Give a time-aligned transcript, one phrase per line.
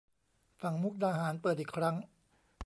[0.61, 1.95] ฝั่งมุกดาหาร เปิดอีกครั้ง